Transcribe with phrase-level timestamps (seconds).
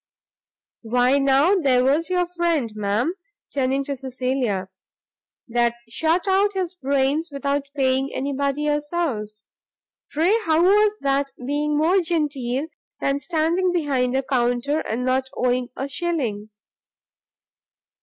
[0.81, 3.13] Why now there was your friend, ma'am,"
[3.53, 4.67] turning to Cecilia,
[5.47, 9.43] "that shot out his brains without paying any body a souse;
[10.09, 12.65] pray how was that being more genteel
[12.99, 16.49] than standing behind a counter, and not owing a shilling?"